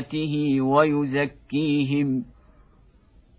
[0.00, 2.24] اياته ويزكيهم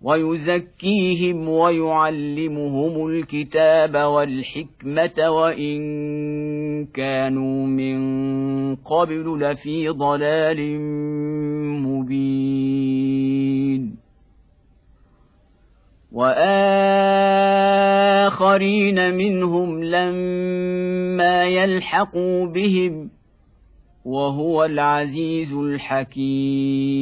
[0.01, 8.01] ويزكيهم ويعلمهم الكتاب والحكمه وان كانوا من
[8.75, 10.79] قبل لفي ضلال
[11.81, 13.31] مبين
[16.11, 16.87] واخرين
[19.15, 23.20] منهم لما يلحقوا بهم
[24.05, 27.01] وهو العزيز الحكيم.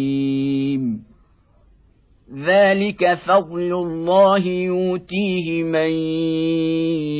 [2.33, 5.91] ذلك فضل الله يؤتيه من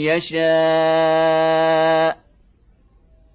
[0.06, 1.50] يشاء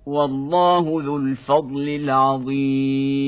[0.06, 3.24] والله ذو الفضل العظيم.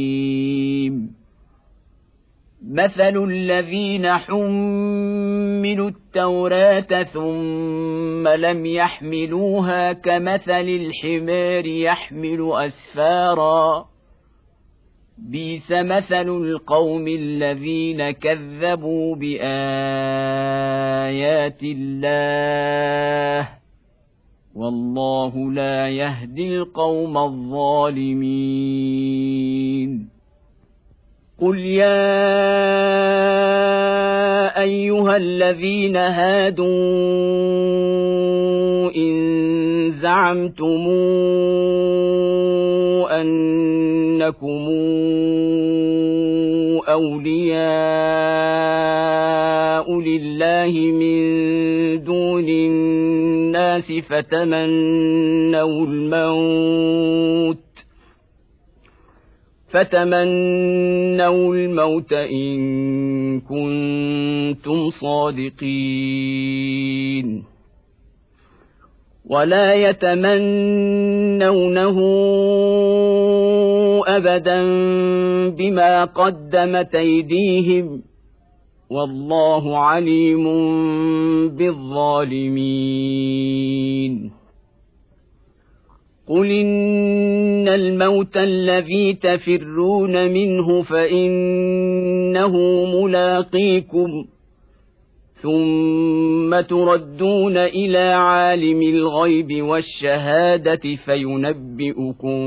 [2.70, 13.86] مثل الذين حملوا التوراة ثم لم يحملوها كمثل الحمار يحمل أسفارا.
[15.18, 19.42] بيس مثل القوم الذين كذبوا بآيات
[21.62, 23.48] الله.
[24.54, 28.56] والله لا يهدي القوم الظالمين.
[31.40, 33.45] قل يا
[34.58, 36.66] أيها الذين هادوا
[38.96, 40.88] إن زعمتم
[43.10, 44.66] أنكم
[46.88, 47.56] أولياء
[50.00, 51.18] لله من
[52.04, 57.65] دون الناس فتمنوا الموت
[59.76, 65.96] فتمنوا الموت ان كنتم صادقين
[69.26, 70.56] ولا يتمنونه
[74.06, 74.62] ابدا
[75.50, 78.02] بما قدمت ايديهم
[78.90, 80.44] والله عليم
[81.48, 82.96] بالظالمين
[86.28, 92.52] قل ان الموت الذي تفرون منه فانه
[92.84, 94.26] ملاقيكم
[95.32, 102.38] ثم تردون إلى عالم الغيب والشهاده فينبئكم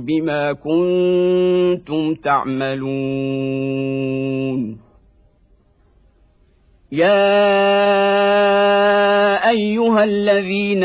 [0.00, 3.54] بما كنتم تعملون
[6.92, 7.74] يا
[9.50, 10.84] ايها الذين